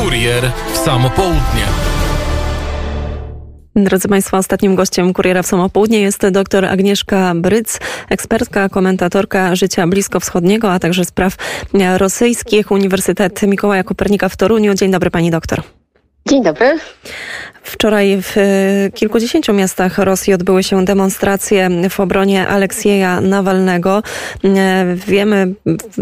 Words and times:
Kurier 0.00 0.52
w 0.74 0.78
samo 0.78 1.10
południe. 1.10 1.66
Drodzy 3.76 4.08
Państwo, 4.08 4.36
ostatnim 4.36 4.74
gościem 4.74 5.12
Kuriera 5.12 5.42
w 5.42 5.46
Samopołudnie 5.46 6.00
jest 6.00 6.28
dr 6.28 6.64
Agnieszka 6.64 7.32
Bryc, 7.34 7.78
ekspertka, 8.08 8.68
komentatorka 8.68 9.54
życia 9.54 9.86
bliskowschodniego, 9.86 10.72
a 10.72 10.78
także 10.78 11.04
spraw 11.04 11.36
rosyjskich, 11.98 12.70
Uniwersytet 12.70 13.42
Mikołaja 13.42 13.84
Kopernika 13.84 14.28
w 14.28 14.36
Toruniu. 14.36 14.74
Dzień 14.74 14.90
dobry 14.90 15.10
Pani 15.10 15.30
doktor. 15.30 15.62
Dzień 16.28 16.42
dobry. 16.42 16.78
Wczoraj 17.62 18.22
w 18.22 18.36
e, 18.38 18.90
kilkudziesięciu 18.94 19.52
miastach 19.52 19.98
Rosji 19.98 20.34
odbyły 20.34 20.62
się 20.62 20.84
demonstracje 20.84 21.70
w 21.90 22.00
obronie 22.00 22.48
Aleksieja 22.48 23.20
Nawalnego. 23.20 24.02
E, 24.44 24.86
wiemy 25.06 25.54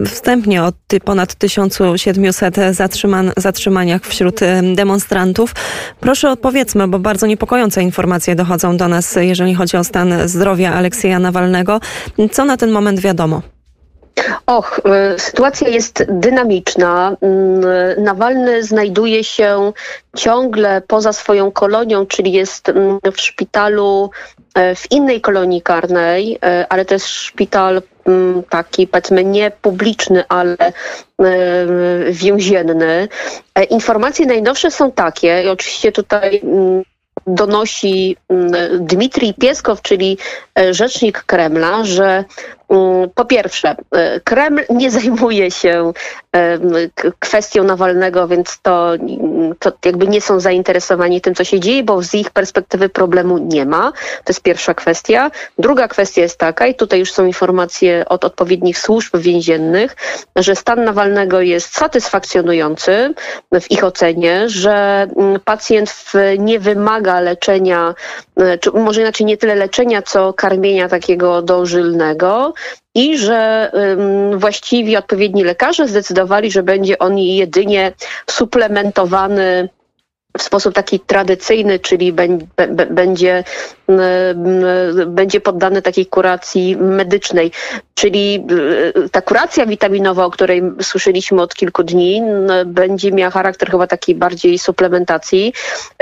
wstępnie 0.06 0.62
o 0.62 0.72
ponad 1.04 1.34
1700 1.34 2.56
zatrzyman, 2.70 3.32
zatrzymaniach 3.36 4.02
wśród 4.02 4.42
e, 4.42 4.62
demonstrantów. 4.74 5.54
Proszę 6.00 6.30
odpowiedzmy, 6.30 6.88
bo 6.88 6.98
bardzo 6.98 7.26
niepokojące 7.26 7.82
informacje 7.82 8.34
dochodzą 8.34 8.76
do 8.76 8.88
nas, 8.88 9.18
jeżeli 9.20 9.54
chodzi 9.54 9.76
o 9.76 9.84
stan 9.84 10.28
zdrowia 10.28 10.72
Aleksieja 10.72 11.18
Nawalnego. 11.18 11.80
Co 12.32 12.44
na 12.44 12.56
ten 12.56 12.70
moment 12.70 13.00
wiadomo? 13.00 13.42
Och, 14.46 14.80
y, 15.14 15.18
sytuacja 15.18 15.68
jest 15.68 16.04
dynamiczna. 16.08 17.16
Mm, 17.20 17.60
Nawalny 18.04 18.62
znajduje 18.62 19.24
się 19.24 19.72
ciągle 20.16 20.82
poza 20.86 21.12
swoją 21.12 21.50
kolonią, 21.52 22.06
czyli 22.06 22.32
jest 22.32 22.68
mm, 22.68 22.98
w 23.12 23.20
szpitalu 23.20 24.10
e, 24.54 24.74
w 24.74 24.92
innej 24.92 25.20
kolonii 25.20 25.62
karnej, 25.62 26.38
e, 26.44 26.66
ale 26.68 26.84
to 26.84 26.94
jest 26.94 27.06
szpital 27.06 27.82
mm, 28.06 28.42
taki 28.42 28.86
powiedzmy 28.86 29.24
nie 29.24 29.50
publiczny, 29.50 30.24
ale 30.28 30.56
e, 30.58 30.72
więzienny. 32.10 33.08
Informacje 33.70 34.26
najnowsze 34.26 34.70
są 34.70 34.92
takie, 34.92 35.42
i 35.44 35.48
oczywiście 35.48 35.92
tutaj 35.92 36.42
donosi 37.26 38.16
Dmitrij 38.80 39.34
Pieskow, 39.34 39.82
czyli 39.82 40.18
rzecznik 40.70 41.22
Kremla, 41.22 41.84
że 41.84 42.24
po 43.14 43.24
pierwsze, 43.24 43.76
e, 43.92 44.20
Kreml 44.20 44.62
nie 44.70 44.90
zajmuje 45.00 45.50
się 45.50 45.92
kwestią 47.18 47.64
Nawalnego, 47.64 48.28
więc 48.28 48.58
to, 48.62 48.92
to 49.58 49.72
jakby 49.84 50.08
nie 50.08 50.20
są 50.20 50.40
zainteresowani 50.40 51.20
tym, 51.20 51.34
co 51.34 51.44
się 51.44 51.60
dzieje, 51.60 51.82
bo 51.82 52.02
z 52.02 52.14
ich 52.14 52.30
perspektywy 52.30 52.88
problemu 52.88 53.38
nie 53.38 53.66
ma. 53.66 53.92
To 54.24 54.28
jest 54.28 54.42
pierwsza 54.42 54.74
kwestia. 54.74 55.30
Druga 55.58 55.88
kwestia 55.88 56.22
jest 56.22 56.38
taka, 56.38 56.66
i 56.66 56.74
tutaj 56.74 56.98
już 56.98 57.12
są 57.12 57.26
informacje 57.26 58.04
od 58.08 58.24
odpowiednich 58.24 58.78
służb 58.78 59.16
więziennych, 59.16 59.96
że 60.36 60.56
stan 60.56 60.84
Nawalnego 60.84 61.40
jest 61.40 61.74
satysfakcjonujący 61.74 63.14
w 63.60 63.70
ich 63.70 63.84
ocenie, 63.84 64.48
że 64.48 65.06
mm, 65.16 65.40
pacjent 65.44 65.94
nie 66.38 66.60
wymaga 66.60 67.20
leczenia, 67.20 67.94
e, 68.36 68.58
czy 68.58 68.70
może 68.70 69.00
inaczej 69.00 69.26
nie 69.26 69.36
tyle 69.36 69.54
leczenia, 69.54 70.02
co 70.02 70.32
karmienia 70.32 70.88
takiego 70.88 71.42
dożylnego 71.42 72.52
i 72.94 73.18
że 73.18 73.72
właściwie 74.36 74.98
odpowiedni 74.98 75.44
lekarze 75.44 75.88
zdecydowali, 75.88 76.50
że 76.50 76.62
będzie 76.62 76.98
on 76.98 77.18
jedynie 77.18 77.92
suplementowany 78.30 79.68
w 80.38 80.42
sposób 80.42 80.74
taki 80.74 81.00
tradycyjny, 81.00 81.78
czyli 81.78 82.12
będzie, 82.90 83.44
będzie 85.06 85.40
poddany 85.40 85.82
takiej 85.82 86.06
kuracji 86.06 86.76
medycznej. 86.76 87.52
Czyli 87.94 88.46
y, 88.96 89.08
ta 89.08 89.22
kuracja 89.22 89.66
witaminowa, 89.66 90.24
o 90.24 90.30
której 90.30 90.62
słyszeliśmy 90.82 91.42
od 91.42 91.54
kilku 91.54 91.82
dni, 91.82 92.22
będzie 92.66 93.12
miała 93.12 93.30
charakter 93.30 93.70
chyba 93.70 93.86
takiej 93.86 94.14
bardziej 94.14 94.58
suplementacji. 94.58 95.52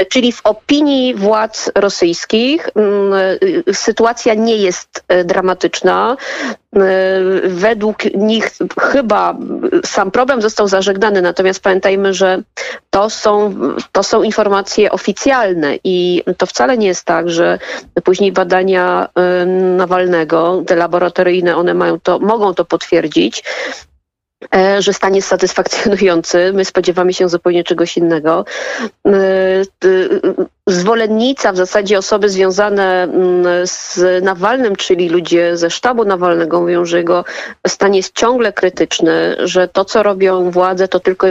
Czyli 0.08 0.32
w 0.32 0.40
opinii 0.44 1.14
władz 1.14 1.70
rosyjskich 1.74 2.70
y, 3.68 3.74
sytuacja 3.74 4.34
nie 4.34 4.56
jest 4.56 5.04
y, 5.12 5.24
dramatyczna. 5.24 6.16
Według 7.44 8.04
nich 8.14 8.50
chyba 8.80 9.36
sam 9.84 10.10
problem 10.10 10.42
został 10.42 10.68
zażegnany, 10.68 11.22
natomiast 11.22 11.62
pamiętajmy, 11.62 12.14
że 12.14 12.42
to 12.96 13.10
są, 13.10 13.54
to 13.92 14.02
są 14.02 14.22
informacje 14.22 14.92
oficjalne 14.92 15.78
i 15.84 16.22
to 16.38 16.46
wcale 16.46 16.78
nie 16.78 16.86
jest 16.86 17.04
tak, 17.04 17.30
że 17.30 17.58
później 18.04 18.32
badania 18.32 19.08
Nawalnego, 19.76 20.62
te 20.66 20.76
laboratoryjne, 20.76 21.56
one 21.56 21.74
mają 21.74 22.00
to, 22.00 22.18
mogą 22.18 22.54
to 22.54 22.64
potwierdzić 22.64 23.44
że 24.78 24.92
stan 24.92 25.14
jest 25.14 25.28
satysfakcjonujący. 25.28 26.52
My 26.54 26.64
spodziewamy 26.64 27.12
się 27.12 27.28
zupełnie 27.28 27.64
czegoś 27.64 27.96
innego. 27.96 28.44
E, 29.06 29.12
zwolennica, 30.66 31.52
w 31.52 31.56
zasadzie 31.56 31.98
osoby 31.98 32.28
związane 32.28 33.02
mm, 33.02 33.66
z 33.66 34.00
Nawalnym, 34.24 34.76
czyli 34.76 35.08
ludzie 35.08 35.56
ze 35.56 35.70
sztabu 35.70 36.04
Nawalnego 36.04 36.60
mówią, 36.60 36.84
że 36.84 36.98
jego 36.98 37.24
stan 37.66 37.94
jest 37.94 38.14
ciągle 38.14 38.52
krytyczny, 38.52 39.36
że 39.38 39.68
to, 39.68 39.84
co 39.84 40.02
robią 40.02 40.50
władze, 40.50 40.88
to 40.88 41.00
tylko 41.00 41.26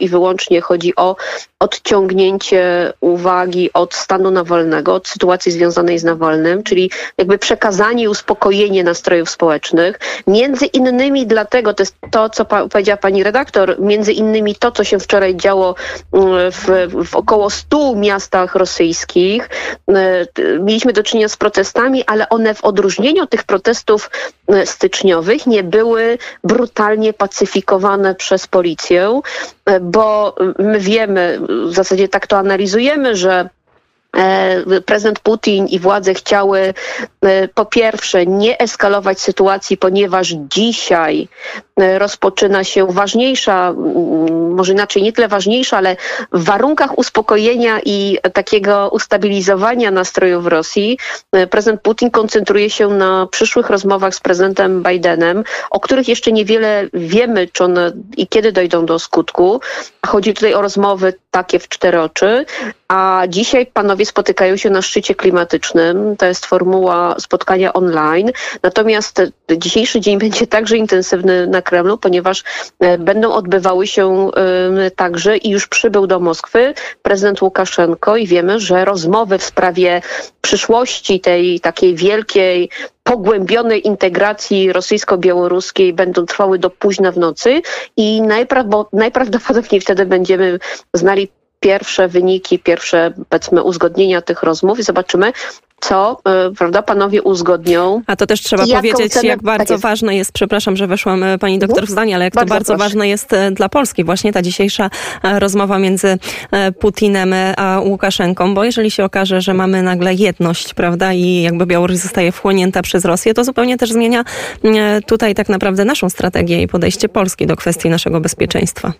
i 0.00 0.08
wyłącznie 0.08 0.60
chodzi 0.60 0.96
o 0.96 1.16
odciągnięcie 1.62 2.92
uwagi 3.00 3.70
od 3.72 3.94
stanu 3.94 4.30
Nawalnego, 4.30 4.94
od 4.94 5.08
sytuacji 5.08 5.52
związanej 5.52 5.98
z 5.98 6.04
Nawalnym, 6.04 6.62
czyli 6.62 6.90
jakby 7.18 7.38
przekazanie 7.38 8.04
i 8.04 8.08
uspokojenie 8.08 8.84
nastrojów 8.84 9.30
społecznych. 9.30 10.00
Między 10.26 10.66
innymi 10.66 11.26
dlatego, 11.26 11.74
to 11.74 11.82
jest 11.82 11.96
to, 12.10 12.30
co 12.30 12.44
pa 12.44 12.68
powiedziała 12.68 12.96
pani 12.96 13.22
redaktor, 13.22 13.80
między 13.80 14.12
innymi 14.12 14.54
to, 14.54 14.72
co 14.72 14.84
się 14.84 14.98
wczoraj 14.98 15.36
działo 15.36 15.74
mm, 16.12 16.52
w, 16.52 16.68
w 17.06 17.16
około 17.16 17.50
stu 17.50 17.96
miastach 17.96 18.54
rosyjskich, 18.54 18.82
rosyjskich. 18.82 19.48
E, 19.88 20.26
mieliśmy 20.60 20.92
do 20.92 21.02
czynienia 21.02 21.28
z 21.28 21.36
protestami, 21.36 22.04
ale 22.06 22.28
one 22.28 22.54
w 22.54 22.64
odróżnieniu 22.64 23.22
od 23.22 23.30
tych 23.30 23.44
protestów 23.44 24.10
e, 24.48 24.66
styczniowych 24.66 25.46
nie 25.46 25.62
były 25.62 26.18
brutalnie 26.44 27.12
pacyfikowane 27.12 28.14
przez 28.14 28.46
policję, 28.46 29.20
e, 29.64 29.80
bo 29.80 30.34
my 30.58 30.80
wiemy, 30.80 31.40
w 31.66 31.72
zasadzie 31.72 32.08
tak 32.08 32.26
to 32.26 32.38
analizujemy, 32.38 33.16
że 33.16 33.48
prezydent 34.86 35.20
Putin 35.20 35.66
i 35.66 35.78
władze 35.78 36.14
chciały 36.14 36.74
po 37.54 37.64
pierwsze 37.64 38.26
nie 38.26 38.58
eskalować 38.58 39.20
sytuacji, 39.20 39.76
ponieważ 39.76 40.28
dzisiaj 40.28 41.28
E, 41.80 41.98
rozpoczyna 41.98 42.64
się 42.64 42.86
ważniejsza, 42.86 43.74
może 44.50 44.72
inaczej 44.72 45.02
nie 45.02 45.12
tyle 45.12 45.28
ważniejsza, 45.28 45.76
ale 45.76 45.96
w 46.32 46.44
warunkach 46.44 46.98
uspokojenia 46.98 47.80
i 47.84 48.18
takiego 48.32 48.88
ustabilizowania 48.92 49.90
nastrojów 49.90 50.44
w 50.44 50.46
Rosji 50.46 50.98
e, 51.32 51.46
prezydent 51.46 51.80
Putin 51.80 52.10
koncentruje 52.10 52.70
się 52.70 52.88
na 52.88 53.26
przyszłych 53.30 53.70
rozmowach 53.70 54.14
z 54.14 54.20
prezydentem 54.20 54.82
Bidenem, 54.82 55.44
o 55.70 55.80
których 55.80 56.08
jeszcze 56.08 56.32
niewiele 56.32 56.88
wiemy, 56.94 57.48
czy 57.52 57.64
one 57.64 57.92
i 58.16 58.26
kiedy 58.26 58.52
dojdą 58.52 58.86
do 58.86 58.98
skutku. 58.98 59.60
Chodzi 60.06 60.34
tutaj 60.34 60.54
o 60.54 60.62
rozmowy 60.62 61.14
takie 61.30 61.58
w 61.58 61.68
cztery 61.68 62.00
oczy, 62.00 62.46
a 62.92 63.22
dzisiaj 63.28 63.66
panowie 63.66 64.06
spotykają 64.06 64.56
się 64.56 64.70
na 64.70 64.82
szczycie 64.82 65.14
klimatycznym. 65.14 66.16
To 66.16 66.26
jest 66.26 66.46
formuła 66.46 67.14
spotkania 67.18 67.72
online. 67.72 68.30
Natomiast 68.62 69.22
dzisiejszy 69.56 70.00
dzień 70.00 70.18
będzie 70.18 70.46
także 70.46 70.76
intensywny 70.76 71.46
na 71.46 71.62
Kremlu, 71.62 71.98
ponieważ 71.98 72.44
e, 72.80 72.98
będą 72.98 73.32
odbywały 73.32 73.86
się 73.86 74.30
także 74.96 75.36
i 75.36 75.50
już 75.50 75.66
przybył 75.66 76.06
do 76.06 76.20
Moskwy 76.20 76.74
prezydent 77.02 77.42
Łukaszenko 77.42 78.16
i 78.16 78.26
wiemy, 78.26 78.60
że 78.60 78.84
rozmowy 78.84 79.38
w 79.38 79.44
sprawie 79.44 80.02
przyszłości 80.40 81.20
tej 81.20 81.60
takiej 81.60 81.94
wielkiej 81.94 82.70
pogłębionej 83.02 83.86
integracji 83.86 84.72
rosyjsko-białoruskiej 84.72 85.92
będą 85.92 86.26
trwały 86.26 86.58
do 86.58 86.70
późna 86.70 87.12
w 87.12 87.18
nocy 87.18 87.62
i 87.96 88.22
najprawdopodobniej 88.92 89.80
wtedy 89.80 90.06
będziemy 90.06 90.58
znali 90.94 91.28
pierwsze 91.62 92.08
wyniki, 92.08 92.58
pierwsze 92.58 93.12
powiedzmy 93.28 93.62
uzgodnienia 93.62 94.22
tych 94.22 94.42
rozmów 94.42 94.78
i 94.78 94.82
zobaczymy, 94.82 95.32
co 95.80 96.16
y, 96.50 96.54
prawda, 96.54 96.82
panowie 96.82 97.22
uzgodnią. 97.22 98.02
A 98.06 98.16
to 98.16 98.26
też 98.26 98.40
trzeba 98.40 98.66
powiedzieć, 98.66 99.12
cenę, 99.12 99.28
jak 99.28 99.42
bardzo 99.42 99.64
tak 99.64 99.70
jest. 99.70 99.82
ważne 99.82 100.16
jest, 100.16 100.32
przepraszam, 100.32 100.76
że 100.76 100.86
weszłam 100.86 101.22
y, 101.22 101.38
pani 101.38 101.58
doktor 101.58 101.86
w 101.86 101.90
zdanie, 101.90 102.14
ale 102.14 102.24
jak 102.24 102.34
bardzo 102.34 102.48
to 102.48 102.54
bardzo 102.54 102.72
proszę. 102.72 102.84
ważne 102.84 103.08
jest 103.08 103.32
y, 103.32 103.50
dla 103.50 103.68
Polski 103.68 104.04
właśnie 104.04 104.32
ta 104.32 104.42
dzisiejsza 104.42 104.90
rozmowa 105.22 105.78
między 105.78 106.18
Putinem 106.80 107.34
a 107.56 107.80
Łukaszenką, 107.80 108.54
bo 108.54 108.64
jeżeli 108.64 108.90
się 108.90 109.04
okaże, 109.04 109.40
że 109.40 109.54
mamy 109.54 109.82
nagle 109.82 110.14
jedność, 110.14 110.74
prawda, 110.74 111.12
i 111.12 111.42
jakby 111.42 111.66
Białoruś 111.66 111.96
zostaje 111.96 112.32
wchłonięta 112.32 112.82
przez 112.82 113.04
Rosję, 113.04 113.34
to 113.34 113.44
zupełnie 113.44 113.76
też 113.76 113.92
zmienia 113.92 114.24
tutaj 115.06 115.34
tak 115.34 115.48
naprawdę 115.48 115.84
naszą 115.84 116.10
strategię 116.10 116.62
i 116.62 116.68
podejście 116.68 117.08
Polski 117.08 117.46
do 117.46 117.56
kwestii 117.56 117.88
naszego 117.88 118.20
bezpieczeństwa. 118.20 118.92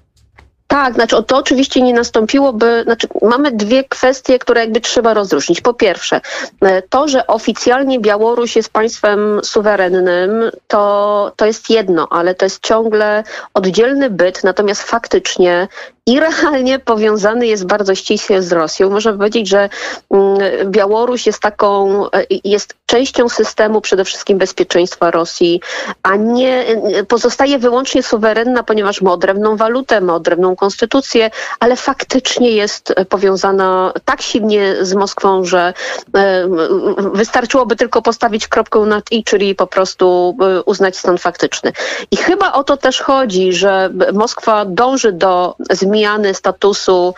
Tak, 0.73 0.95
znaczy 0.95 1.23
to 1.23 1.37
oczywiście 1.37 1.83
nie 1.83 1.95
nastąpiłoby, 1.95 2.83
znaczy 2.85 3.09
mamy 3.23 3.51
dwie 3.51 3.85
kwestie, 3.85 4.39
które 4.39 4.61
jakby 4.61 4.81
trzeba 4.81 5.15
rozróżnić. 5.15 5.61
Po 5.61 5.75
pierwsze, 5.75 6.21
e, 6.63 6.83
to, 6.83 7.09
że 7.09 7.27
oficjalnie 7.27 8.01
Białoruś 8.01 8.57
jest 8.57 8.73
państwem 8.73 9.41
suwerennym, 9.45 10.51
to, 10.67 11.33
to 11.37 11.47
jest 11.47 11.71
jedno, 11.71 12.09
ale 12.11 12.35
to 12.35 12.45
jest 12.45 12.63
ciągle 12.63 13.25
oddzielny 13.55 14.11
byt, 14.11 14.45
natomiast 14.45 14.83
faktycznie 14.83 15.69
i 16.07 16.21
realnie 16.21 16.79
powiązany 16.79 17.47
jest 17.47 17.67
bardzo 17.67 17.95
ściśle 17.95 18.43
z 18.43 18.53
Rosją. 18.53 18.91
Można 18.91 19.13
powiedzieć, 19.13 19.49
że 19.49 19.69
mm, 20.11 20.39
Białoruś 20.71 21.27
jest 21.27 21.41
taką, 21.41 22.05
e, 22.11 22.25
jest 22.45 22.75
częścią 22.87 23.29
systemu 23.29 23.81
przede 23.81 24.05
wszystkim 24.05 24.39
bezpieczeństwa 24.39 25.11
Rosji, 25.11 25.61
a 26.03 26.17
nie 26.17 26.65
pozostaje 27.09 27.59
wyłącznie 27.59 28.03
suwerenna, 28.03 28.63
ponieważ 28.63 29.03
ma 29.03 29.13
odrębną 29.13 29.57
walutę, 29.57 30.01
ma 30.01 30.15
odrębną 30.15 30.57
konstytucję, 30.57 31.31
ale 31.61 31.77
faktycznie 31.77 32.51
jest 32.51 32.95
powiązana 33.09 33.93
tak 34.05 34.23
silnie 34.23 34.75
z 34.81 34.95
Moskwą, 34.95 35.45
że 35.45 35.75
e, 36.17 36.49
wystarczyłoby 37.15 37.77
tylko 37.77 38.03
postawić 38.03 38.49
kropkę 38.49 38.81
nad 38.81 39.13
i, 39.13 39.25
czyli 39.25 39.55
po 39.55 39.67
prostu 39.67 40.37
e, 40.41 40.63
uznać 40.63 40.97
stan 40.97 41.19
faktyczny. 41.19 41.73
I 42.11 42.17
chyba 42.17 42.53
o 42.53 42.65
to 42.65 42.77
też 42.77 43.01
chodzi, 43.01 43.53
że 43.53 43.91
Moskwa 44.13 44.65
dąży 44.65 45.13
do 45.13 45.55
zmiany 45.71 45.92
statusu 46.33 47.15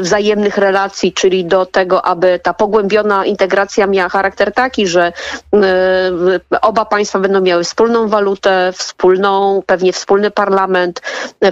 wzajemnych 0.00 0.58
relacji, 0.58 1.12
czyli 1.12 1.44
do 1.44 1.66
tego, 1.66 2.04
aby 2.04 2.40
ta 2.42 2.54
pogłębiona 2.54 3.24
integracja 3.24 3.86
miała 3.86 4.08
charakter 4.08 4.52
taki, 4.52 4.86
że 4.86 5.12
oba 6.62 6.84
państwa 6.84 7.18
będą 7.18 7.40
miały 7.40 7.64
wspólną 7.64 8.08
walutę, 8.08 8.72
wspólną, 8.76 9.62
pewnie 9.66 9.92
wspólny 9.92 10.30
parlament, 10.30 11.02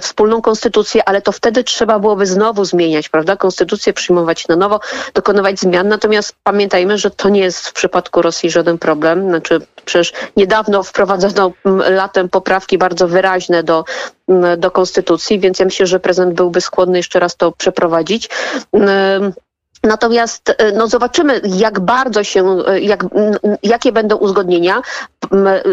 wspólną 0.01 0.41
konstytucję, 0.41 1.09
ale 1.09 1.21
to 1.21 1.31
wtedy 1.31 1.63
trzeba 1.63 1.99
byłoby 1.99 2.25
znowu 2.25 2.65
zmieniać, 2.65 3.09
prawda? 3.09 3.35
Konstytucję 3.35 3.93
przyjmować 3.93 4.47
na 4.47 4.55
nowo, 4.55 4.79
dokonywać 5.13 5.59
zmian. 5.59 5.87
Natomiast 5.87 6.35
pamiętajmy, 6.43 6.97
że 6.97 7.11
to 7.11 7.29
nie 7.29 7.41
jest 7.41 7.67
w 7.67 7.73
przypadku 7.73 8.21
Rosji 8.21 8.49
żaden 8.49 8.77
problem. 8.77 9.29
Znaczy, 9.29 9.61
przecież 9.85 10.13
niedawno 10.37 10.83
wprowadzono 10.83 11.51
latem 11.89 12.29
poprawki 12.29 12.77
bardzo 12.77 13.07
wyraźne 13.07 13.63
do, 13.63 13.83
do 14.57 14.71
konstytucji, 14.71 15.39
więc 15.39 15.59
ja 15.59 15.65
myślę, 15.65 15.85
że 15.85 15.99
prezydent 15.99 16.16
byłby 16.25 16.61
skłonny 16.61 16.97
jeszcze 16.97 17.19
raz 17.19 17.35
to 17.35 17.51
przeprowadzić. 17.51 18.29
Natomiast 19.83 20.55
e, 20.57 20.71
no 20.71 20.87
zobaczymy, 20.87 21.41
jak 21.43 21.79
bardzo 21.79 22.23
się, 22.23 22.57
e, 22.67 22.79
jak, 22.79 23.05
jakie 23.63 23.91
będą 23.91 24.15
uzgodnienia. 24.15 24.81
E, 25.33 25.63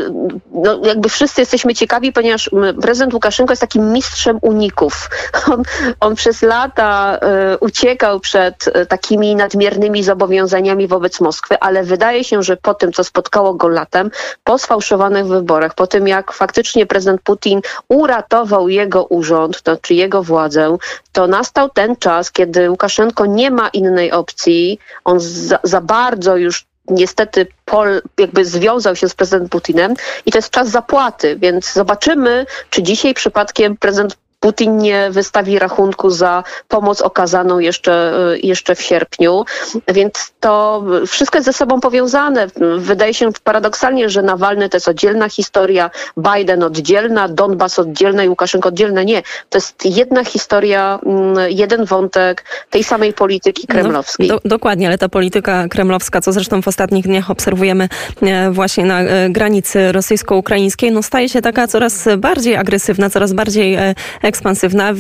no, 0.53 0.87
jakby 0.87 1.09
wszyscy 1.09 1.41
jesteśmy 1.41 1.75
ciekawi, 1.75 2.13
ponieważ 2.13 2.51
prezydent 2.83 3.15
Łukaszenko 3.15 3.53
jest 3.53 3.61
takim 3.61 3.93
mistrzem 3.93 4.39
uników. 4.43 5.11
On, 5.53 5.63
on 6.01 6.15
przez 6.15 6.43
lata 6.43 7.19
uciekał 7.61 8.21
przed 8.21 8.65
takimi 8.89 9.37
nadmiernymi 9.37 10.03
zobowiązaniami 10.03 10.89
wobec 10.89 11.21
Moskwy, 11.21 11.59
ale 11.61 11.83
wydaje 11.83 12.25
się, 12.25 12.43
że 12.43 12.57
po 12.57 12.75
tym, 12.75 12.93
co 12.93 13.05
spotkało 13.05 13.55
go 13.55 13.69
latem, 13.69 14.11
po 14.45 14.59
sfałszowanych 14.59 15.27
wyborach, 15.27 15.75
po 15.75 15.87
tym, 15.87 16.09
jak 16.09 16.33
faktycznie 16.33 16.87
prezydent 16.87 17.23
Putin 17.23 17.61
uratował 17.89 18.69
jego 18.69 19.05
urząd, 19.05 19.63
to 19.63 19.75
znaczy 19.75 19.95
jego 19.95 20.23
władzę, 20.23 20.77
to 21.13 21.27
nastał 21.27 21.69
ten 21.69 21.97
czas, 21.97 22.31
kiedy 22.31 22.71
Łukaszenko 22.71 23.27
nie 23.27 23.51
ma 23.51 23.69
innej 23.69 23.94
opcji. 24.13 24.79
On 25.05 25.21
za, 25.21 25.59
za 25.63 25.81
bardzo 25.81 26.37
już 26.37 26.67
niestety 26.89 27.47
Pol 27.65 28.03
jakby 28.19 28.45
związał 28.45 28.97
się 28.97 29.09
z 29.09 29.15
prezydentem 29.15 29.49
Putinem 29.49 29.95
i 30.27 30.33
to 30.33 30.39
jest 30.39 30.51
czas 30.51 30.69
zapłaty, 30.69 31.37
więc 31.37 31.73
zobaczymy, 31.73 32.47
czy 32.71 32.83
dzisiaj 32.83 33.15
przypadkiem 33.15 33.77
prezydent 33.77 34.17
Putin 34.45 34.79
nie 34.79 35.11
wystawi 35.11 35.59
rachunku 35.59 36.11
za 36.11 36.45
pomoc 36.69 37.03
okazaną 37.03 37.59
jeszcze, 37.59 38.13
y, 38.35 38.39
jeszcze 38.39 38.75
w 38.75 38.83
sierpniu. 38.83 39.45
Więc 39.89 40.33
to 40.41 40.85
wszystko 41.07 41.39
jest 41.39 41.47
ze 41.47 41.53
sobą 41.53 41.81
powiązane. 41.81 42.47
Wydaje 42.79 43.15
się 43.15 43.31
paradoksalnie, 43.45 44.09
że 44.09 44.23
Nawalny 44.23 44.69
to 44.69 44.77
jest 44.77 44.89
oddzielna 44.89 45.29
historia, 45.29 45.91
Biden 46.17 46.63
oddzielna, 46.63 47.29
Donbas 47.29 47.79
oddzielna 47.79 48.25
i 48.25 48.29
Łukaszenko 48.29 48.69
oddzielna. 48.69 49.03
Nie, 49.03 49.23
to 49.49 49.59
jest 49.59 49.85
jedna 49.85 50.25
historia, 50.25 50.99
mm, 51.07 51.51
jeden 51.51 51.85
wątek 51.85 52.45
tej 52.71 52.85
samej 52.85 53.13
polityki 53.13 53.67
no, 53.69 53.75
kremlowskiej. 53.75 54.29
No, 54.29 54.35
do, 54.35 54.49
dokładnie, 54.49 54.87
ale 54.87 54.99
ta 54.99 55.09
polityka 55.09 55.69
kremlowska, 55.69 56.21
co 56.21 56.33
zresztą 56.33 56.63
w 56.63 56.69
ostatnich 56.69 57.05
dniach 57.05 57.31
obserwujemy 57.31 57.89
e, 58.23 58.51
właśnie 58.51 58.85
na 58.85 59.01
e, 59.01 59.31
granicy 59.31 59.93
rosyjsko-ukraińskiej, 59.93 60.93
no 60.93 61.03
staje 61.03 61.29
się 61.29 61.43
taka 61.43 61.67
coraz 61.67 62.09
bardziej 62.19 62.57
agresywna, 62.57 63.11
coraz 63.11 63.33
bardziej 63.33 63.75
e, 63.75 63.95
ekspansywna. 64.35 64.93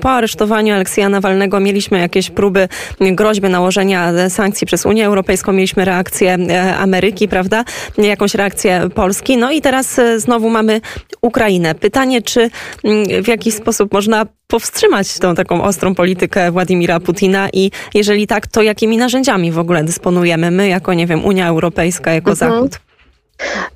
Po 0.00 0.10
aresztowaniu 0.10 0.74
Aleksja 0.74 1.08
Nawalnego 1.08 1.60
mieliśmy 1.60 1.98
jakieś 1.98 2.30
próby, 2.30 2.68
groźby 3.00 3.48
nałożenia 3.48 4.12
sankcji 4.28 4.66
przez 4.66 4.86
Unię 4.86 5.06
Europejską, 5.06 5.52
mieliśmy 5.52 5.84
reakcję 5.84 6.38
e, 6.50 6.76
Ameryki, 6.76 7.28
prawda? 7.28 7.64
Jakąś 7.98 8.34
reakcję 8.34 8.88
Polski. 8.94 9.36
No 9.36 9.52
i 9.52 9.60
teraz 9.60 9.98
e, 9.98 10.20
znowu 10.20 10.50
mamy 10.50 10.80
Ukrainę. 11.20 11.74
Pytanie, 11.74 12.22
czy 12.22 12.50
w 13.22 13.28
jakiś 13.28 13.54
sposób 13.54 13.92
można 13.92 14.26
powstrzymać 14.46 15.18
tą 15.18 15.34
taką 15.34 15.62
ostrą 15.62 15.94
politykę 15.94 16.50
Władimira 16.50 17.00
Putina 17.00 17.48
i 17.52 17.70
jeżeli 17.94 18.26
tak, 18.26 18.46
to 18.46 18.62
jakimi 18.62 18.96
narzędziami 18.96 19.52
w 19.52 19.58
ogóle 19.58 19.84
dysponujemy 19.84 20.50
my 20.50 20.68
jako, 20.68 20.94
nie 20.94 21.06
wiem, 21.06 21.24
Unia 21.24 21.48
Europejska, 21.48 22.12
jako 22.12 22.30
mhm. 22.30 22.52
Zachód? 22.52 22.89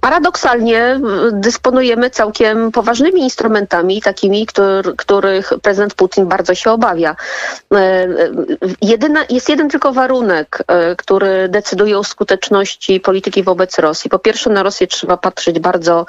Paradoksalnie 0.00 1.00
dysponujemy 1.32 2.10
całkiem 2.10 2.72
poważnymi 2.72 3.20
instrumentami, 3.20 4.02
takimi, 4.02 4.46
który, 4.46 4.94
których 4.96 5.52
prezydent 5.62 5.94
Putin 5.94 6.26
bardzo 6.26 6.54
się 6.54 6.70
obawia. 6.70 7.16
E, 7.72 7.76
e, 7.76 8.08
jedyna, 8.82 9.20
jest 9.30 9.48
jeden 9.48 9.68
tylko 9.68 9.92
warunek, 9.92 10.58
e, 10.66 10.96
który 10.96 11.48
decyduje 11.48 11.98
o 11.98 12.04
skuteczności 12.04 13.00
polityki 13.00 13.42
wobec 13.42 13.78
Rosji. 13.78 14.10
Po 14.10 14.18
pierwsze, 14.18 14.50
na 14.50 14.62
Rosję 14.62 14.86
trzeba 14.86 15.16
patrzeć 15.16 15.58
bardzo 15.58 16.06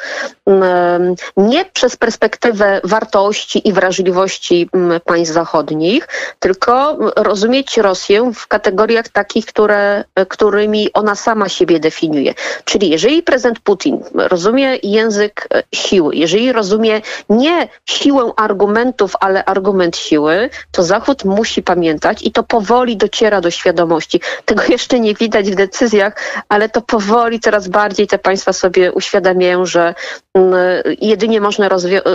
nie 1.38 1.66
przez 1.66 1.98
perspektywę 1.98 2.82
wartości 2.84 3.68
i 3.68 3.74
wrażliwości 3.74 4.70
państw 5.06 5.34
zachodnich, 5.34 6.08
tylko 6.40 6.98
rozumieć 7.16 7.78
Rosję 7.78 8.32
w 8.36 8.48
kategoriach 8.48 9.10
takich, 9.10 9.46
które, 9.46 10.04
którymi 10.30 10.94
ona 10.94 11.16
sama 11.16 11.50
siebie 11.50 11.80
definiuje. 11.80 12.34
Czyli 12.66 12.90
jeżeli 12.90 13.24
prezydent 13.24 13.45
prezydent 13.46 13.60
Putin 13.60 14.04
rozumie 14.14 14.78
język 14.84 15.48
e, 15.54 15.64
siły, 15.76 16.16
jeżeli 16.16 16.52
rozumie 16.52 17.02
nie 17.30 17.68
siłę 17.86 18.32
argumentów, 18.38 19.14
ale 19.20 19.46
argument 19.46 19.98
siły, 19.98 20.50
to 20.72 20.84
Zachód 20.84 21.26
musi 21.26 21.64
pamiętać 21.64 22.24
i 22.24 22.32
to 22.32 22.44
powoli 22.44 22.98
dociera 22.98 23.42
do 23.42 23.52
świadomości. 23.52 24.22
Tego 24.46 24.64
jeszcze 24.76 25.00
nie 25.00 25.14
widać 25.14 25.52
w 25.52 25.56
decyzjach, 25.56 26.44
ale 26.50 26.70
to 26.70 26.82
powoli 26.82 27.40
coraz 27.40 27.68
bardziej 27.68 28.08
te 28.08 28.18
państwa 28.18 28.54
sobie 28.54 28.92
uświadamiają, 28.92 29.66
że 29.66 29.96
mm, 30.34 30.56
jedynie 31.02 31.42
można 31.42 31.70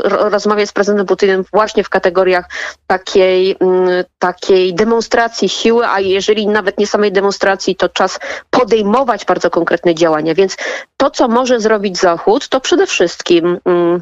rozmawiać 0.05 0.69
z 0.69 0.73
prezydentem 0.73 1.07
Putinem 1.07 1.45
właśnie 1.53 1.85
w 1.85 1.89
kategoriach 1.89 2.45
takiej, 2.87 3.57
mm, 3.61 4.05
takiej 4.19 4.75
demonstracji 4.75 5.49
siły, 5.49 5.87
a 5.87 6.01
jeżeli 6.01 6.47
nawet 6.47 6.79
nie 6.79 6.87
samej 6.87 7.13
demonstracji, 7.13 7.77
to 7.77 7.89
czas 7.89 8.19
podejmować 8.51 9.25
bardzo 9.25 9.51
konkretne 9.51 9.95
działania. 9.95 10.35
Więc 10.35 10.57
to, 10.97 11.11
co 11.11 11.20
może 11.29 11.61
zrobić 11.61 11.99
Zachód, 11.99 12.49
to 12.49 12.61
przede 12.61 12.87
wszystkim 12.87 13.59
mm, 13.65 14.01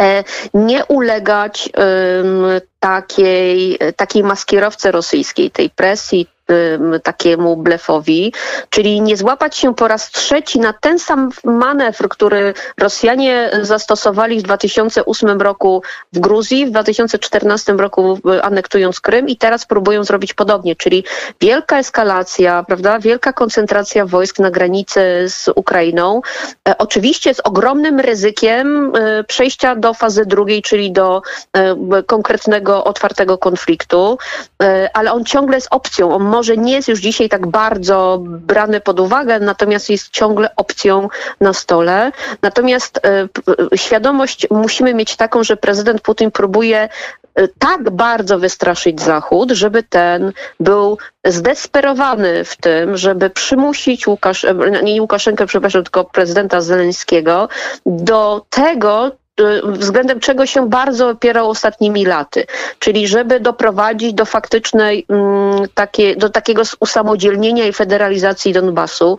e, 0.00 0.24
nie 0.54 0.84
ulegać 0.84 1.70
takiej, 2.80 3.78
takiej 3.96 4.22
maskierowce 4.22 4.90
rosyjskiej, 4.92 5.50
tej 5.50 5.70
presji, 5.70 6.28
takiemu 7.02 7.56
blefowi, 7.56 8.32
czyli 8.70 9.00
nie 9.00 9.16
złapać 9.16 9.56
się 9.56 9.74
po 9.74 9.88
raz 9.88 10.10
trzeci 10.10 10.60
na 10.60 10.72
ten 10.72 10.98
sam 10.98 11.30
manewr, 11.44 12.08
który 12.08 12.54
Rosjanie 12.78 13.50
zastosowali 13.62 14.40
w 14.40 14.42
2008 14.42 15.40
roku 15.40 15.82
w 16.12 16.18
Gruzji, 16.18 16.66
w 16.66 16.70
2014 16.70 17.72
roku 17.72 18.18
anektując 18.42 19.00
Krym 19.00 19.28
i 19.28 19.36
teraz 19.36 19.66
próbują 19.66 20.04
zrobić 20.04 20.34
podobnie, 20.34 20.76
czyli 20.76 21.04
wielka 21.40 21.78
eskalacja, 21.78 22.64
prawda, 22.68 22.98
wielka 22.98 23.32
koncentracja 23.32 24.06
wojsk 24.06 24.38
na 24.38 24.50
granicy 24.50 25.00
z 25.28 25.48
Ukrainą, 25.54 26.20
e, 26.68 26.78
oczywiście 26.78 27.34
z 27.34 27.40
ogromnym 27.40 28.00
ryzykiem 28.00 28.92
e, 28.96 29.24
przejścia 29.24 29.76
do 29.76 29.94
fazy 29.94 30.26
drugiej, 30.26 30.62
czyli 30.62 30.92
do 30.92 31.22
e, 31.52 32.02
konkretnego, 32.02 32.84
otwartego 32.84 33.38
konfliktu, 33.38 34.18
ale 34.94 35.12
on 35.12 35.24
ciągle 35.24 35.56
jest 35.56 35.68
opcją, 35.70 36.14
on 36.14 36.22
może 36.22 36.39
może 36.40 36.56
nie 36.56 36.72
jest 36.72 36.88
już 36.88 37.00
dzisiaj 37.00 37.28
tak 37.28 37.46
bardzo 37.46 38.18
brany 38.22 38.80
pod 38.80 39.00
uwagę, 39.00 39.40
natomiast 39.40 39.90
jest 39.90 40.10
ciągle 40.10 40.56
opcją 40.56 41.08
na 41.40 41.52
stole. 41.52 42.12
Natomiast 42.42 43.00
e, 43.04 43.28
świadomość 43.76 44.46
musimy 44.50 44.94
mieć 44.94 45.16
taką, 45.16 45.44
że 45.44 45.56
prezydent 45.56 46.00
Putin 46.00 46.30
próbuje 46.30 46.88
e, 47.34 47.48
tak 47.48 47.90
bardzo 47.90 48.38
wystraszyć 48.38 49.00
Zachód, 49.00 49.50
żeby 49.50 49.82
ten 49.82 50.32
był 50.60 50.98
zdesperowany 51.24 52.44
w 52.44 52.56
tym, 52.56 52.96
żeby 52.96 53.30
przymusić 53.30 54.06
Łukasz, 54.06 54.44
e, 54.44 54.54
nie 54.82 55.02
Łukaszenkę, 55.02 55.46
przepraszam, 55.46 55.82
tylko 55.84 56.04
prezydenta 56.04 56.60
Zeleńskiego 56.60 57.48
do 57.86 58.46
tego, 58.50 59.10
względem 59.64 60.20
czego 60.20 60.46
się 60.46 60.68
bardzo 60.68 61.08
opierał 61.08 61.50
ostatnimi 61.50 62.04
laty, 62.04 62.46
czyli 62.78 63.08
żeby 63.08 63.40
doprowadzić 63.40 64.14
do 64.14 64.24
faktycznej 64.24 65.06
mm, 65.08 65.68
takie, 65.74 66.16
do 66.16 66.30
takiego 66.30 66.62
usamodzielnienia 66.80 67.66
i 67.66 67.72
federalizacji 67.72 68.52
Donbasu, 68.52 69.18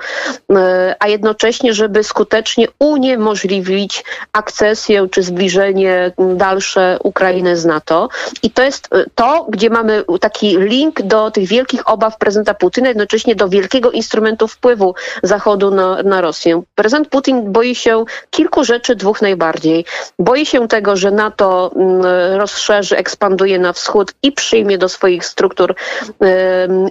a 0.99 1.07
jednocześnie, 1.07 1.73
żeby 1.73 2.03
skutecznie 2.03 2.67
uniemożliwić 2.79 4.03
akcesję 4.33 5.07
czy 5.11 5.23
zbliżenie 5.23 6.11
dalsze 6.35 6.97
Ukrainy 7.03 7.57
z 7.57 7.65
NATO. 7.65 8.09
I 8.43 8.51
to 8.51 8.63
jest 8.63 8.89
to, 9.15 9.45
gdzie 9.49 9.69
mamy 9.69 10.03
taki 10.21 10.57
link 10.57 11.01
do 11.01 11.31
tych 11.31 11.47
wielkich 11.47 11.89
obaw 11.89 12.17
prezydenta 12.17 12.53
Putina, 12.53 12.87
jednocześnie 12.87 13.35
do 13.35 13.49
wielkiego 13.49 13.91
instrumentu 13.91 14.47
wpływu 14.47 14.95
Zachodu 15.23 15.71
na, 15.71 16.03
na 16.03 16.21
Rosję. 16.21 16.61
Prezydent 16.75 17.09
Putin 17.09 17.51
boi 17.51 17.75
się 17.75 18.05
kilku 18.29 18.63
rzeczy, 18.63 18.95
dwóch 18.95 19.21
najbardziej. 19.21 19.85
Boi 20.19 20.45
się 20.45 20.67
tego, 20.67 20.97
że 20.97 21.11
NATO 21.11 21.71
mm, 21.75 22.01
rozszerzy, 22.39 22.97
ekspanduje 22.97 23.59
na 23.59 23.73
wschód 23.73 24.13
i 24.23 24.31
przyjmie 24.31 24.77
do 24.77 24.89
swoich 24.89 25.25
struktur 25.25 25.75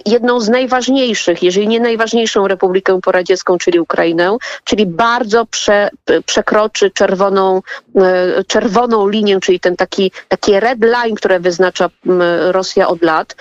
jedną 0.05 0.39
z 0.39 0.49
najważniejszych, 0.49 1.43
jeżeli 1.43 1.67
nie 1.67 1.79
najważniejszą 1.79 2.47
republikę 2.47 3.01
poradziecką, 3.01 3.57
czyli 3.57 3.79
Ukrainę, 3.79 4.37
czyli 4.63 4.85
bardzo 4.85 5.45
prze, 5.45 5.89
przekroczy 6.25 6.91
czerwoną, 6.91 7.61
e, 7.95 8.43
czerwoną 8.43 9.07
linię, 9.07 9.39
czyli 9.39 9.59
ten 9.59 9.75
taki, 9.75 10.11
taki 10.27 10.59
red 10.59 10.83
line, 10.83 11.15
które 11.15 11.39
wyznacza 11.39 11.89
Rosja 12.51 12.87
od 12.87 13.01
lat. 13.01 13.35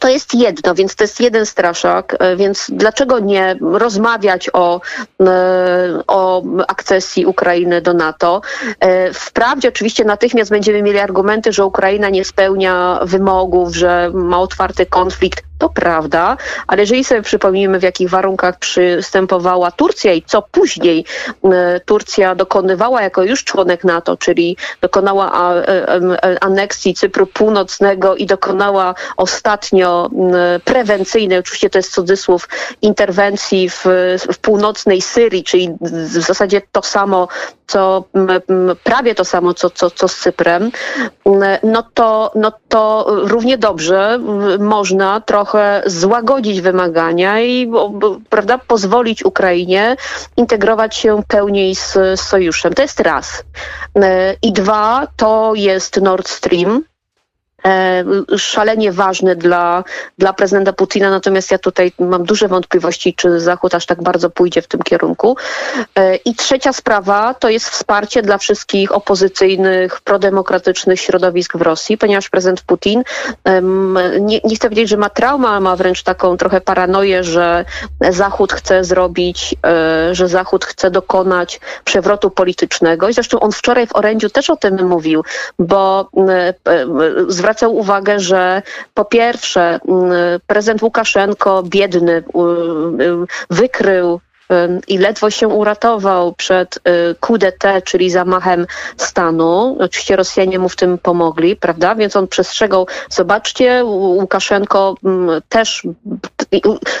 To 0.00 0.08
jest 0.08 0.34
jedno, 0.34 0.74
więc 0.74 0.96
to 0.96 1.04
jest 1.04 1.20
jeden 1.20 1.46
straszak, 1.46 2.16
e, 2.18 2.36
więc 2.36 2.66
dlaczego 2.68 3.18
nie 3.18 3.56
rozmawiać 3.60 4.50
o, 4.52 4.80
e, 5.20 6.02
o 6.06 6.42
akcesji 6.68 7.26
Ukrainy 7.26 7.80
do 7.80 7.94
NATO? 7.94 8.40
E, 8.80 9.12
wprawdzie 9.12 9.68
oczywiście 9.68 10.04
natychmiast 10.04 10.50
będziemy 10.50 10.82
mieli 10.82 10.98
argumenty, 10.98 11.52
że 11.52 11.64
Ukraina 11.64 12.08
nie 12.08 12.24
spełnia 12.24 13.00
wymogów, 13.02 13.74
że 13.74 14.10
ma 14.14 14.40
otwarty 14.40 14.86
konflikt. 14.86 15.44
To 15.58 15.68
prawda, 15.68 16.36
ale 16.66 16.82
jeżeli 16.82 17.04
sobie 17.04 17.22
przypomnimy, 17.22 17.78
w 17.78 17.82
jakich 17.82 18.10
warunkach 18.10 18.58
przystępowała 18.58 19.70
Turcja 19.70 20.12
i 20.12 20.22
co 20.22 20.42
później 20.42 21.04
Turcja 21.84 22.34
dokonywała 22.34 23.02
jako 23.02 23.22
już 23.22 23.44
członek 23.44 23.84
NATO, 23.84 24.16
czyli 24.16 24.56
dokonała 24.80 25.32
aneksji 26.40 26.94
Cypru 26.94 27.26
Północnego 27.26 28.16
i 28.16 28.26
dokonała 28.26 28.94
ostatnio 29.16 29.89
prewencyjnej, 30.64 31.38
oczywiście 31.38 31.70
to 31.70 31.78
jest 31.78 31.92
cudzysłów, 31.92 32.48
interwencji 32.82 33.70
w, 33.70 33.84
w 34.32 34.38
północnej 34.38 35.00
Syrii, 35.00 35.44
czyli 35.44 35.68
w 35.80 36.22
zasadzie 36.22 36.62
to 36.72 36.82
samo, 36.82 37.28
co 37.66 38.04
prawie 38.84 39.14
to 39.14 39.24
samo, 39.24 39.54
co, 39.54 39.70
co, 39.70 39.90
co 39.90 40.08
z 40.08 40.16
Cyprem, 40.16 40.70
no 41.62 41.82
to, 41.94 42.32
no 42.34 42.52
to 42.68 43.06
równie 43.08 43.58
dobrze 43.58 44.18
można 44.58 45.20
trochę 45.20 45.82
złagodzić 45.86 46.60
wymagania 46.60 47.40
i 47.40 47.72
prawda, 48.28 48.58
pozwolić 48.58 49.24
Ukrainie 49.24 49.96
integrować 50.36 50.96
się 50.96 51.22
pełniej 51.28 51.74
z, 51.74 51.92
z 51.92 52.20
sojuszem. 52.20 52.74
To 52.74 52.82
jest 52.82 53.00
raz. 53.00 53.44
I 54.42 54.52
dwa, 54.52 55.06
to 55.16 55.52
jest 55.54 56.00
Nord 56.00 56.28
Stream 56.28 56.82
szalenie 58.36 58.92
ważny 58.92 59.36
dla, 59.36 59.84
dla 60.18 60.32
prezydenta 60.32 60.72
Putina, 60.72 61.10
natomiast 61.10 61.50
ja 61.50 61.58
tutaj 61.58 61.92
mam 61.98 62.24
duże 62.24 62.48
wątpliwości, 62.48 63.14
czy 63.14 63.40
Zachód 63.40 63.74
aż 63.74 63.86
tak 63.86 64.02
bardzo 64.02 64.30
pójdzie 64.30 64.62
w 64.62 64.66
tym 64.66 64.82
kierunku. 64.82 65.36
E, 65.96 66.16
I 66.16 66.34
trzecia 66.34 66.72
sprawa 66.72 67.34
to 67.34 67.48
jest 67.48 67.68
wsparcie 67.68 68.22
dla 68.22 68.38
wszystkich 68.38 68.92
opozycyjnych, 68.92 70.00
prodemokratycznych 70.00 71.00
środowisk 71.00 71.56
w 71.56 71.62
Rosji, 71.62 71.98
ponieważ 71.98 72.28
prezydent 72.28 72.60
Putin, 72.62 73.02
nie, 74.20 74.40
nie 74.44 74.56
chcę 74.56 74.68
powiedzieć, 74.68 74.88
że 74.88 74.96
ma 74.96 75.10
traumę, 75.10 75.48
ale 75.48 75.60
ma 75.60 75.76
wręcz 75.76 76.02
taką 76.02 76.36
trochę 76.36 76.60
paranoję, 76.60 77.24
że 77.24 77.64
Zachód 78.10 78.52
chce 78.52 78.84
zrobić, 78.84 79.54
e, 79.66 80.14
że 80.14 80.28
Zachód 80.28 80.64
chce 80.64 80.90
dokonać 80.90 81.60
przewrotu 81.84 82.30
politycznego. 82.30 83.08
I 83.08 83.12
zresztą 83.12 83.40
on 83.40 83.52
wczoraj 83.52 83.86
w 83.86 83.96
orędziu 83.96 84.30
też 84.30 84.50
o 84.50 84.56
tym 84.56 84.88
mówił, 84.88 85.24
bo 85.58 86.10
zwraca 87.28 87.49
zwracał 87.50 87.76
uwagę, 87.76 88.20
że 88.20 88.62
po 88.94 89.04
pierwsze 89.04 89.80
mm, 89.88 90.12
prezydent 90.46 90.82
Łukaszenko, 90.82 91.62
biedny, 91.62 92.22
wykrył 93.50 94.20
i 94.88 94.98
ledwo 94.98 95.30
się 95.30 95.48
uratował 95.48 96.34
przed 96.34 96.76
y, 96.76 97.38
d'etat, 97.38 97.84
czyli 97.84 98.10
zamachem 98.10 98.66
stanu. 98.96 99.76
Oczywiście 99.80 100.16
Rosjanie 100.16 100.58
mu 100.58 100.68
w 100.68 100.76
tym 100.76 100.98
pomogli, 100.98 101.56
prawda? 101.56 101.94
Więc 101.94 102.16
on 102.16 102.28
przestrzegał, 102.28 102.86
zobaczcie, 103.08 103.84
Łukaszenko 103.84 104.94
mm, 105.04 105.42
też, 105.48 105.86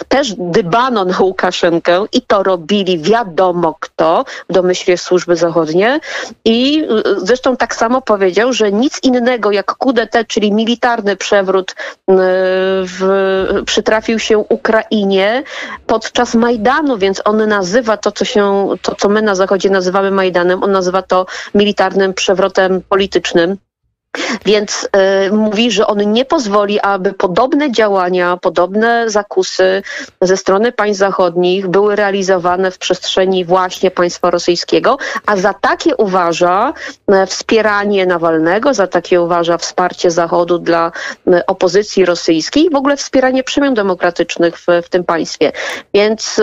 też 0.08 0.34
dybano 0.38 1.04
na 1.04 1.18
Łukaszenkę 1.20 2.04
i 2.12 2.22
to 2.22 2.42
robili 2.42 2.98
wiadomo 2.98 3.76
kto 3.80 4.24
w 4.48 4.52
domyśle 4.52 4.96
służby 4.96 5.36
zachodnie 5.36 6.00
i 6.44 6.82
y, 6.82 7.20
zresztą 7.26 7.56
tak 7.56 7.74
samo 7.74 8.02
powiedział, 8.02 8.52
że 8.52 8.72
nic 8.72 9.02
innego 9.02 9.50
jak 9.50 9.72
d'etat, 9.80 10.26
czyli 10.26 10.52
militarny 10.52 11.16
przewrót 11.16 11.70
y, 11.70 11.74
w, 12.84 13.62
przytrafił 13.66 14.18
się 14.18 14.38
Ukrainie 14.38 15.42
podczas 15.86 16.34
Majdanu, 16.34 16.98
więc 16.98 17.22
on 17.24 17.48
nazywa 17.48 17.96
to, 17.96 18.12
co 18.12 18.24
się, 18.24 18.68
to, 18.82 18.94
co 18.94 19.08
my 19.08 19.22
na 19.22 19.34
Zachodzie 19.34 19.70
nazywamy 19.70 20.10
Majdanem, 20.10 20.62
on 20.62 20.72
nazywa 20.72 21.02
to 21.02 21.26
militarnym 21.54 22.14
przewrotem 22.14 22.82
politycznym. 22.88 23.56
Więc 24.46 24.88
y, 25.28 25.32
mówi, 25.32 25.70
że 25.70 25.86
on 25.86 26.12
nie 26.12 26.24
pozwoli, 26.24 26.80
aby 26.80 27.12
podobne 27.12 27.72
działania, 27.72 28.36
podobne 28.36 29.10
zakusy 29.10 29.82
ze 30.20 30.36
strony 30.36 30.72
państw 30.72 30.98
zachodnich 30.98 31.68
były 31.68 31.96
realizowane 31.96 32.70
w 32.70 32.78
przestrzeni 32.78 33.44
właśnie 33.44 33.90
państwa 33.90 34.30
rosyjskiego, 34.30 34.96
a 35.26 35.36
za 35.36 35.54
takie 35.54 35.96
uważa 35.96 36.72
y, 37.22 37.26
wspieranie 37.26 38.06
Nawalnego, 38.06 38.74
za 38.74 38.86
takie 38.86 39.20
uważa 39.20 39.58
wsparcie 39.58 40.10
Zachodu 40.10 40.58
dla 40.58 40.92
y, 41.28 41.46
opozycji 41.46 42.04
rosyjskiej 42.04 42.70
w 42.70 42.74
ogóle 42.76 42.96
wspieranie 42.96 43.44
przemian 43.44 43.74
demokratycznych 43.74 44.58
w, 44.58 44.66
w 44.82 44.88
tym 44.88 45.04
państwie. 45.04 45.52
Więc 45.94 46.40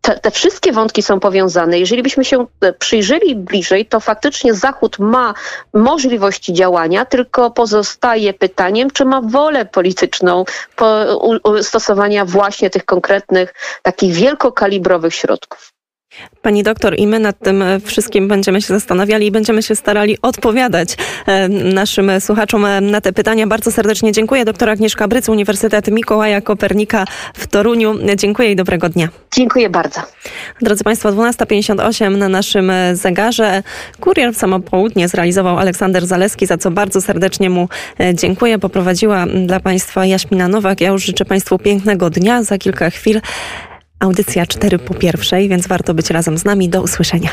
te, 0.00 0.18
te, 0.18 0.30
wszystkie 0.30 0.72
wątki 0.72 1.02
są 1.02 1.20
powiązane. 1.20 1.78
Jeżeli 1.78 2.02
byśmy 2.02 2.24
się 2.24 2.46
przyjrzeli 2.78 3.36
bliżej, 3.36 3.86
to 3.86 4.00
faktycznie 4.00 4.54
Zachód 4.54 4.98
ma 4.98 5.34
możliwości 5.74 6.52
działania, 6.52 7.05
tylko 7.06 7.50
pozostaje 7.50 8.34
pytaniem, 8.34 8.90
czy 8.90 9.04
ma 9.04 9.20
wolę 9.20 9.64
polityczną 9.66 10.44
stosowania 11.62 12.24
właśnie 12.24 12.70
tych 12.70 12.84
konkretnych, 12.84 13.54
takich 13.82 14.12
wielkokalibrowych 14.14 15.14
środków. 15.14 15.75
Pani 16.42 16.62
doktor, 16.62 16.94
i 16.98 17.06
my 17.06 17.18
nad 17.18 17.38
tym 17.38 17.64
wszystkim 17.84 18.28
będziemy 18.28 18.62
się 18.62 18.66
zastanawiali 18.66 19.26
i 19.26 19.30
będziemy 19.30 19.62
się 19.62 19.76
starali 19.76 20.18
odpowiadać 20.22 20.96
e, 21.26 21.48
naszym 21.48 22.20
słuchaczom 22.20 22.64
e, 22.64 22.80
na 22.80 23.00
te 23.00 23.12
pytania. 23.12 23.46
Bardzo 23.46 23.72
serdecznie 23.72 24.12
dziękuję. 24.12 24.44
Doktor 24.44 24.70
Agnieszka 24.70 25.08
Bryc, 25.08 25.28
Uniwersytet 25.28 25.88
Mikołaja 25.88 26.40
Kopernika 26.40 27.04
w 27.34 27.46
Toruniu. 27.46 27.94
Dziękuję 28.16 28.52
i 28.52 28.56
dobrego 28.56 28.88
dnia. 28.88 29.08
Dziękuję 29.34 29.70
bardzo. 29.70 30.00
Drodzy 30.60 30.84
Państwo, 30.84 31.08
12.58 31.08 32.16
na 32.16 32.28
naszym 32.28 32.72
zegarze. 32.92 33.62
Kurier 34.00 34.34
w 34.34 34.36
samo 34.36 34.60
południe 34.60 35.08
zrealizował 35.08 35.58
Aleksander 35.58 36.06
Zaleski, 36.06 36.46
za 36.46 36.58
co 36.58 36.70
bardzo 36.70 37.00
serdecznie 37.00 37.50
mu 37.50 37.68
e, 38.00 38.14
dziękuję. 38.14 38.58
Poprowadziła 38.58 39.26
dla 39.46 39.60
Państwa 39.60 40.06
Jaśmina 40.06 40.48
Nowak. 40.48 40.80
Ja 40.80 40.88
już 40.88 41.04
życzę 41.04 41.24
Państwu 41.24 41.58
pięknego 41.58 42.10
dnia. 42.10 42.42
Za 42.42 42.58
kilka 42.58 42.90
chwil 42.90 43.20
Audycja 43.98 44.46
4 44.46 44.78
po 44.78 44.94
pierwszej, 44.94 45.48
więc 45.48 45.66
warto 45.66 45.94
być 45.94 46.10
razem 46.10 46.38
z 46.38 46.44
nami. 46.44 46.68
Do 46.68 46.82
usłyszenia. 46.82 47.30